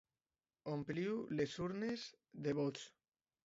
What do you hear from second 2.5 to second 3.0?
vots.